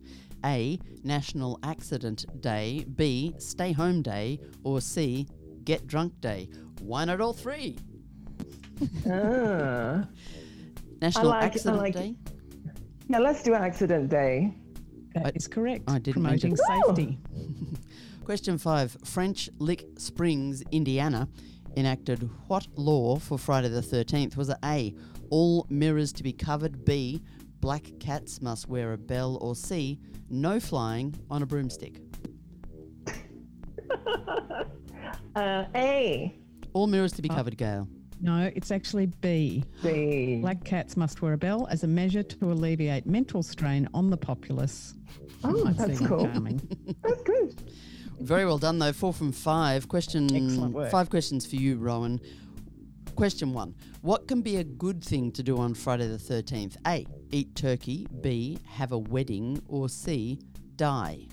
[0.43, 0.79] A.
[1.03, 2.83] National Accident Day.
[2.95, 3.35] B.
[3.37, 4.39] Stay Home Day.
[4.63, 5.27] Or C.
[5.63, 6.49] Get Drunk Day.
[6.81, 7.77] Why not all three?
[9.05, 10.07] Ah.
[11.01, 12.15] National like- Accident like- Day.
[13.09, 14.53] Now let's do accident day.
[15.15, 15.83] That is correct.
[15.87, 16.55] I didn't mean to- Promoting
[16.95, 17.19] safety.
[18.29, 18.95] Question five.
[19.05, 21.27] French Lick Springs, Indiana,
[21.75, 24.37] enacted what law for Friday the 13th?
[24.37, 24.93] Was it A,
[25.31, 27.23] all mirrors to be covered, B,
[27.59, 29.97] black cats must wear a bell, or C,
[30.29, 32.01] no flying on a broomstick?
[35.35, 36.35] Uh, A.
[36.73, 37.87] All mirrors to be covered, Gail.
[38.21, 39.63] No, it's actually B.
[39.81, 40.39] B.
[40.41, 44.17] Black cats must wear a bell as a measure to alleviate mental strain on the
[44.17, 44.95] populace.
[45.43, 46.25] Oh, that's seem cool.
[46.25, 46.61] charming.
[47.03, 47.68] That's good.
[48.19, 48.93] Very well done, though.
[48.93, 49.87] Four from five.
[49.87, 50.27] Question
[50.89, 52.19] five questions for you, Rowan.
[53.15, 56.77] Question one: What can be a good thing to do on Friday the thirteenth?
[56.87, 57.05] A.
[57.31, 58.07] Eat turkey.
[58.21, 58.57] B.
[58.67, 59.61] Have a wedding.
[59.67, 60.39] Or C.
[60.75, 61.27] Die.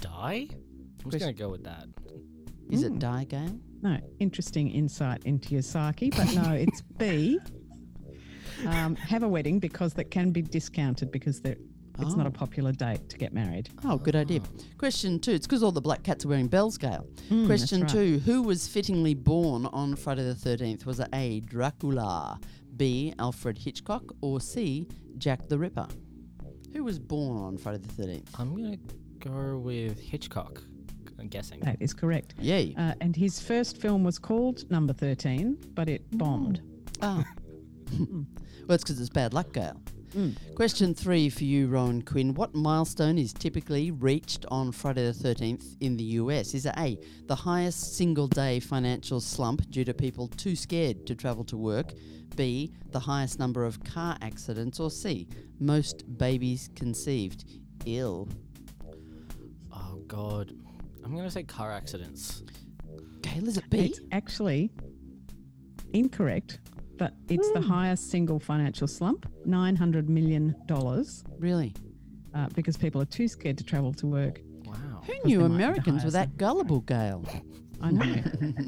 [0.00, 0.48] Die?
[0.50, 1.86] I'm Chris- just gonna go with that.
[2.70, 2.86] Is Hmm.
[2.94, 3.58] it die, Gail?
[3.82, 7.38] No, interesting insight into your psyche, but no, it's B.
[8.66, 11.58] Um, have a wedding because that can be discounted because they're-
[12.00, 13.70] it's not a popular date to get married.
[13.84, 14.40] Oh, good idea.
[14.78, 15.32] Question two.
[15.32, 17.06] It's because all the black cats are wearing bells, Gail.
[17.30, 17.90] Mm, Question right.
[17.90, 18.18] two.
[18.20, 20.86] Who was fittingly born on Friday the 13th?
[20.86, 21.40] Was it A.
[21.40, 22.40] Dracula,
[22.76, 23.14] B.
[23.18, 24.88] Alfred Hitchcock, or C.
[25.18, 25.86] Jack the Ripper?
[26.72, 28.28] Who was born on Friday the 13th?
[28.38, 28.78] I'm gonna
[29.20, 30.62] go with Hitchcock.
[31.18, 31.60] I'm guessing.
[31.60, 32.34] That is correct.
[32.40, 32.74] Yay.
[32.76, 36.60] Uh, and his first film was called Number 13, but it bombed.
[37.00, 37.24] Ah.
[37.98, 38.26] well,
[38.70, 39.80] it's because it's bad luck, Gail.
[40.14, 40.54] Mm.
[40.54, 42.34] Question three for you, Rowan Quinn.
[42.34, 46.54] What milestone is typically reached on Friday the 13th in the US?
[46.54, 46.96] Is it A,
[47.26, 51.94] the highest single day financial slump due to people too scared to travel to work?
[52.36, 54.78] B, the highest number of car accidents?
[54.78, 55.26] Or C,
[55.58, 57.44] most babies conceived?
[57.84, 58.28] Ill.
[59.72, 60.52] Oh God.
[61.04, 62.44] I'm gonna say car accidents.
[63.22, 63.86] Gail, is it B?
[63.86, 64.70] It's actually
[65.92, 66.60] incorrect,
[66.96, 70.54] but it's the highest single financial slump, $900 million,
[71.38, 71.74] Really?
[72.34, 74.40] uh, because people are too scared to travel to work.
[74.64, 74.74] Wow.
[75.06, 77.24] Who knew might be the Americans were that gullible, Gail?
[77.80, 78.14] I know.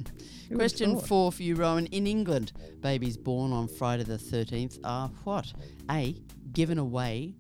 [0.55, 1.87] Question four for you, Rowan.
[1.87, 5.53] In England, babies born on Friday the 13th are what?
[5.91, 6.17] A.
[6.53, 7.35] Given away.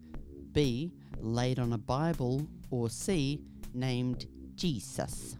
[0.52, 0.92] B.
[1.18, 2.46] Laid on a Bible.
[2.70, 3.42] Or C.
[3.74, 5.36] Named Jesus.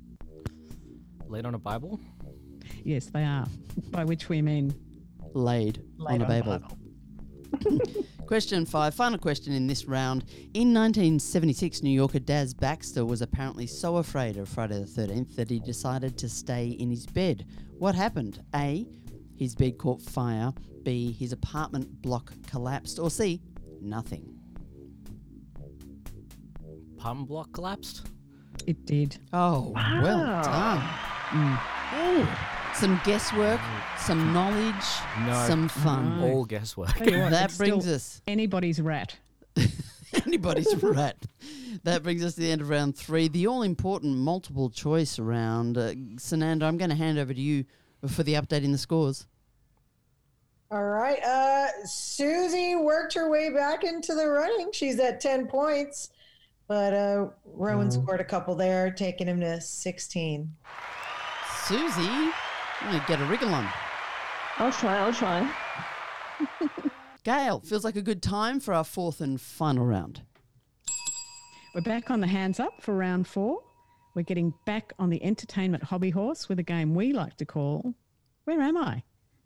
[1.26, 1.98] Laid on a Bible?
[2.84, 3.46] Yes, they are.
[3.90, 4.74] By which we mean
[5.36, 6.62] Laid, on a Bible.
[8.26, 10.24] question five, final question in this round.
[10.54, 15.50] In 1976, New Yorker Daz Baxter was apparently so afraid of Friday the 13th that
[15.50, 17.46] he decided to stay in his bed.
[17.78, 18.42] What happened?
[18.54, 18.86] A.
[19.36, 20.52] His bed caught fire.
[20.82, 21.12] B.
[21.12, 22.98] His apartment block collapsed.
[22.98, 23.42] Or C.
[23.82, 24.34] Nothing.
[26.98, 28.08] Apartment block collapsed?
[28.66, 29.18] it did.
[29.32, 30.80] Oh, well done.
[31.30, 31.60] Mm.
[31.94, 32.26] Ooh,
[32.76, 33.60] some guesswork,
[33.98, 34.84] some knowledge,
[35.26, 35.44] No.
[35.46, 36.20] some fun.
[36.20, 36.26] No.
[36.28, 36.92] All guesswork.
[36.94, 39.16] Tell what, that brings us anybody's rat.
[40.26, 41.16] anybody's rat.
[41.84, 45.78] That brings us to the end of round three, the all important multiple choice round.
[45.78, 47.64] Uh, Sananda, I'm going to hand over to you
[48.06, 49.26] for the update in the scores.
[50.70, 51.22] All right.
[51.22, 54.70] Uh, Susie worked her way back into the running.
[54.72, 56.10] She's at 10 points,
[56.66, 60.52] but uh, Rowan scored a couple there, taking him to 16.
[61.66, 62.45] Susie, I'm going to
[63.06, 63.68] get a wriggle on.
[64.58, 64.98] I'll try.
[64.98, 65.50] I'll try.
[67.24, 70.22] Gail, feels like a good time for our fourth and final round.
[71.74, 73.60] We're back on the hands up for round four.
[74.14, 77.94] We're getting back on the entertainment hobby horse with a game we like to call
[78.44, 79.02] Where Am I?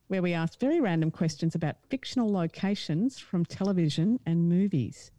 [0.07, 5.11] Where we ask very random questions about fictional locations from television and movies.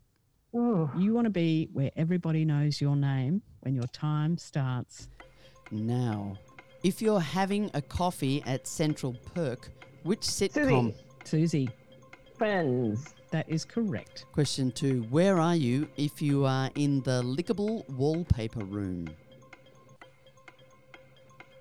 [0.55, 0.89] Ooh.
[0.97, 5.09] You want to be where everybody knows your name when your time starts.
[5.71, 6.37] Now,
[6.83, 9.69] if you're having a coffee at Central Perk,
[10.03, 10.93] which sitcom?
[11.23, 11.67] Susie.
[11.67, 11.69] Susie,
[12.37, 13.13] Friends.
[13.29, 14.25] that is correct.
[14.31, 19.07] Question two Where are you if you are in the lickable wallpaper room?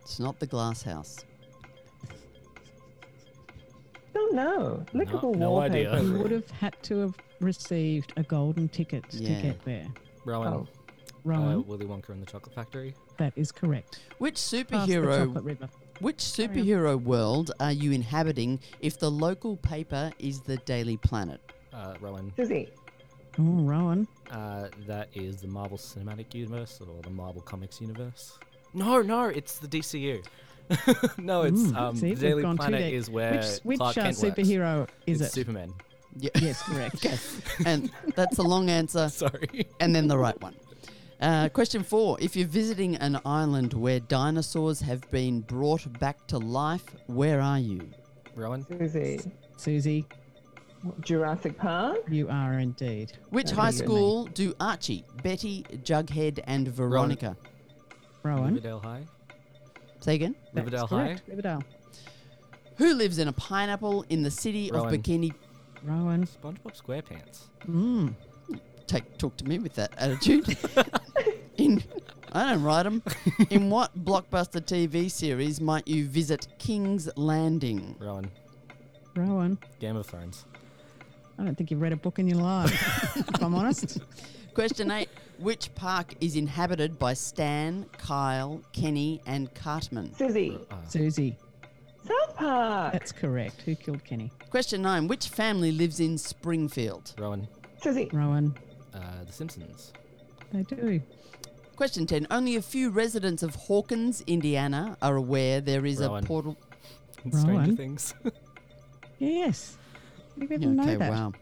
[0.01, 1.25] It's not the glass house.
[2.09, 2.15] Oh,
[4.15, 4.85] Don't know.
[4.95, 5.91] Lickable no wallpaper.
[5.91, 6.03] idea.
[6.03, 9.37] You would have had to have received a golden ticket Yeah.
[9.37, 9.87] to get there.
[10.25, 10.49] Rowan.
[10.53, 10.69] Oh.
[11.25, 12.95] Rowan, Uh, Willy Wonka and the Chocolate Factory.
[13.19, 14.01] that is correct.
[14.19, 15.69] Which Past the superhero chocolate river.
[16.01, 21.41] which superhero world are you inhabiting if the local paper is the Daily Planet?
[21.73, 22.33] Uh, Rowan.
[22.37, 22.69] Susie.
[23.39, 24.09] Oh, Rowan.
[24.31, 28.39] Uh, that is the Marvel Cinematic Universe or the Marvel Comics Universe.
[28.75, 30.25] No, no, it's the DCU.
[31.19, 34.19] no, it's Mm, um, see, the Daily Planet is where which which Clark uh, Kent
[34.19, 34.39] works.
[34.39, 35.33] superhero is it's it?
[35.35, 35.73] Superman.
[36.17, 36.31] Yeah.
[36.41, 36.95] Yes, correct.
[37.07, 37.17] okay.
[37.67, 39.67] And that's a long answer Sorry.
[39.81, 40.55] and then the right one.
[41.21, 42.17] Uh, question four.
[42.21, 47.59] If you're visiting an island where dinosaurs have been brought back to life, where are
[47.59, 47.91] you?
[48.35, 48.65] Rowan.
[48.67, 49.21] Susie.
[49.59, 50.07] Susie,
[51.01, 51.99] Jurassic Park.
[52.09, 53.13] you are indeed.
[53.29, 57.37] Which That high school do Archie, Betty, Jughead, and Veronica?
[58.23, 59.03] Rowan, Riverdale High.
[60.01, 60.35] Say again.
[60.55, 61.19] That's Riverdale High.
[61.29, 61.63] Riverdale.
[62.77, 64.95] Who lives in a pineapple in the city Rowan.
[64.95, 65.35] of Bikini?
[65.83, 66.27] Rowan.
[66.27, 67.41] SpongeBob SquarePants.
[67.69, 68.15] Mm.
[68.90, 70.59] Take talk to me with that attitude.
[71.59, 71.81] in
[72.33, 73.05] I don't write them.
[73.48, 77.94] in what blockbuster TV series might you visit King's Landing?
[78.00, 78.29] Rowan.
[79.14, 79.59] Rowan.
[79.79, 80.44] Game of Thrones.
[81.38, 84.00] I don't think you've read a book in your life, if I'm honest.
[84.55, 90.12] Question eight: Which park is inhabited by Stan, Kyle, Kenny, and Cartman?
[90.16, 90.59] Susie.
[90.68, 91.37] Uh, Susie.
[92.09, 92.92] South Park.
[92.92, 93.62] That's correct.
[93.62, 94.33] Who killed Kenny?
[94.50, 97.14] Question nine: Which family lives in Springfield?
[97.16, 97.46] Rowan.
[97.81, 98.11] Susie.
[98.12, 98.57] Rowan.
[98.94, 99.92] Uh, the Simpsons.
[100.53, 101.00] They do.
[101.76, 102.26] Question 10.
[102.31, 106.24] Only a few residents of Hawkins, Indiana are aware there is Rowan.
[106.24, 106.57] a portal.
[107.31, 107.76] Stranger Rowan.
[107.76, 108.14] Things.
[109.18, 109.76] Yes.
[110.38, 111.11] You didn't know okay, that.
[111.11, 111.33] wow.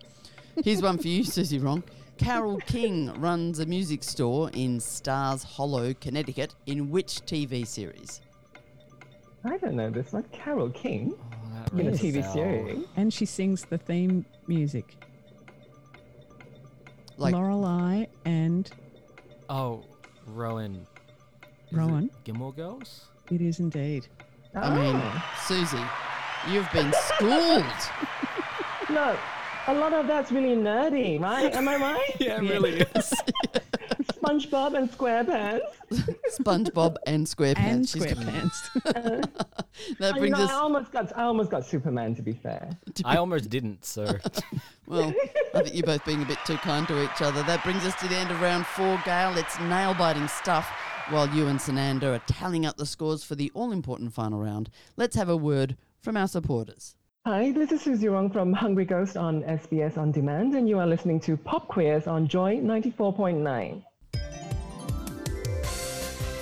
[0.64, 1.84] Here's one for you, Suzy Wrong.
[2.18, 6.56] Carole King runs a music store in Stars Hollow, Connecticut.
[6.66, 8.20] In which TV series?
[9.44, 10.24] I don't know this one.
[10.32, 12.32] Carole King Oh, that in a rings TV bell.
[12.32, 12.84] series.
[12.96, 14.96] And she sings the theme music.
[17.18, 18.70] Like, Lorelai and
[19.50, 19.84] Oh,
[20.26, 20.86] Rowan.
[21.42, 22.10] Is it Rowan.
[22.24, 23.06] Gilmore Girls?
[23.30, 24.06] It is indeed.
[24.54, 25.24] I mean, Oh.
[25.46, 25.82] Suzy,
[26.48, 27.64] you've been schooled.
[28.90, 29.16] no,
[29.66, 31.52] a lot of that's really nerdy, right?
[31.54, 32.10] Am I right?
[32.20, 33.12] Yeah, it really is.
[34.28, 35.60] SpongeBob and SquarePants.
[36.38, 37.56] SpongeBob and SquarePants.
[37.58, 39.44] And She's- SquarePants.
[40.00, 42.12] That I, brings know, I almost got, I almost got Superman.
[42.16, 44.06] To be fair, I almost didn't, so
[44.88, 45.14] Well,
[45.54, 47.44] I think you're both being a bit too kind to each other.
[47.44, 49.38] That brings us to the end of round four, Gail.
[49.38, 50.68] It's nail biting stuff.
[51.10, 54.68] While you and Sananda are tallying up the scores for the all important final round,
[54.96, 56.96] let's have a word from our supporters.
[57.24, 60.86] Hi, this is Suzy Wong from Hungry Ghost on SBS On Demand, and you are
[60.88, 63.84] listening to Pop Quiz on Joy 94.9.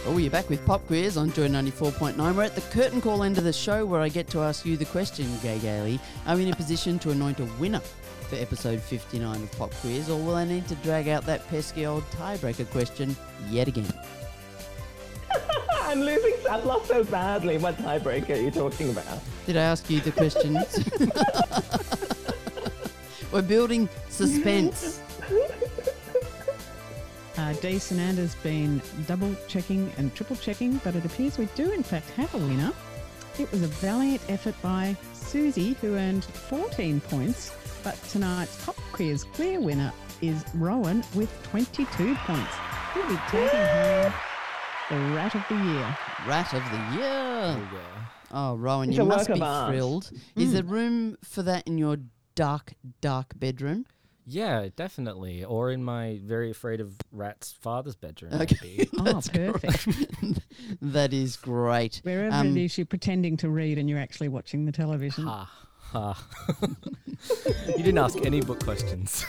[0.09, 2.37] Oh, you're back with Pop Quiz on Joy 94.9.
[2.37, 4.77] We're at the curtain call end of the show where I get to ask you
[4.77, 5.99] the question, Gay Gailey.
[6.27, 7.81] Are we in a position to anoint a winner
[8.29, 11.87] for episode 59 of Pop Quiz, or will I need to drag out that pesky
[11.87, 13.17] old tiebreaker question
[13.51, 13.93] yet again?
[15.83, 16.35] I'm losing.
[16.49, 17.59] I've lost so badly.
[17.59, 19.21] What tiebreaker are you talking about?
[19.45, 20.89] Did I ask you the questions?
[23.33, 25.01] We're building suspense.
[27.39, 31.83] Uh, Dee Sananda's been double checking and triple checking, but it appears we do in
[31.83, 32.73] fact have a winner.
[33.39, 39.25] It was a valiant effort by Suzy, who earned 14 points, but tonight's pop quiz
[39.25, 41.85] clear winner is Rowan with 22
[42.25, 42.55] points.
[42.95, 44.13] He'll be taking home
[44.89, 45.97] the Rat of the Year.
[46.27, 47.09] Rat of the year.
[47.13, 47.69] oh.
[48.33, 49.71] Oh, Rowan, It's you a must work be of art.
[49.71, 50.11] thrilled.
[50.37, 51.97] Is there room for that in your
[52.35, 53.85] dark, dark bedroom?
[54.29, 55.45] Yeah, definitely.
[55.45, 58.33] Or in my very afraid of rats father's bedroom.
[58.35, 58.57] Okay.
[58.63, 58.91] maybe.
[58.99, 60.41] Oh, That's perfect.
[60.83, 62.01] that is great.
[62.03, 65.25] Wherever Um, it is you're pretending to read and you're actually watching the television.
[65.27, 66.27] ha ha.
[67.69, 69.25] you didn't ask any book questions.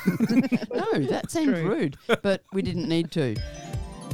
[0.73, 1.69] No, that seemed True.
[1.69, 3.35] rude, but we didn't need to.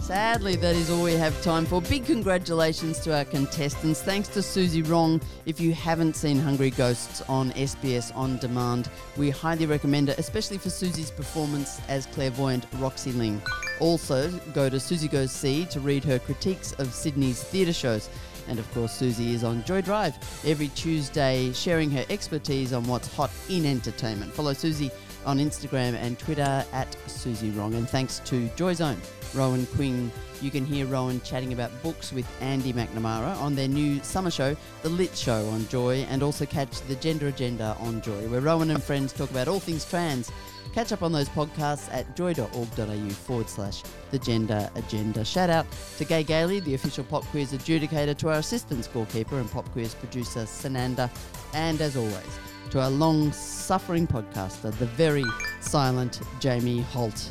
[0.03, 1.81] Sadly, that is all we have time for.
[1.81, 4.01] Big congratulations to our contestants.
[4.01, 5.21] Thanks to Suzy Wrong.
[5.45, 10.57] If you haven't seen Hungry Ghosts on SBS On Demand, we highly recommend it, especially
[10.57, 13.41] for Suzy's performance as clairvoyant Roxy Ling.
[13.79, 18.09] Also, go to Suzy Goes See to read her critiques of Sydney's theatre shows.
[18.49, 23.07] And of course, Suzy is on Joy Drive every Tuesday, sharing her expertise on what's
[23.15, 24.33] hot in entertainment.
[24.33, 24.91] Follow Suzy
[25.25, 27.73] on Instagram and Twitter at Suzy Wrong.
[27.75, 28.97] And thanks to Joyzone,
[29.33, 30.11] Rowan Quinn.
[30.41, 34.55] You can hear Rowan chatting about books with Andy McNamara on their new summer show,
[34.81, 38.71] The Lit Show on Joy, and also catch The Gender Agenda on Joy, where Rowan
[38.71, 40.31] and friends talk about all things trans.
[40.73, 45.23] Catch up on those podcasts at joy.org.au forward slash the gender agenda.
[45.23, 49.49] Shout out to Gay Gailey, the official pop quiz adjudicator, to our assistant scorekeeper and
[49.51, 51.11] pop quiz producer, Sananda,
[51.53, 52.39] and as always,
[52.73, 55.23] to our long suffering podcaster, the very
[55.59, 57.29] silent Jamie Holt.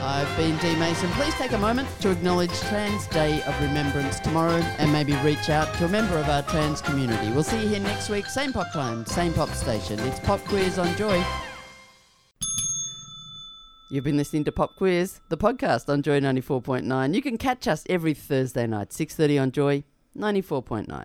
[0.00, 1.10] I've been Dee Mason.
[1.10, 5.74] Please take a moment to acknowledge Trans Day of Remembrance tomorrow and maybe reach out
[5.78, 7.32] to a member of our trans community.
[7.32, 9.98] We'll see you here next week, same pop time, same pop station.
[9.98, 11.20] It's Pop Quiz on Joy.
[13.90, 17.14] You've been listening to Pop Quiz, the podcast on Joy 94.9.
[17.16, 19.82] You can catch us every Thursday night, 6.30 on Joy
[20.16, 21.04] 94.9.